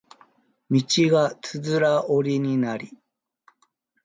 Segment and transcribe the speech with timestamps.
[0.71, 0.81] 道
[1.11, 2.89] がつづら折りになり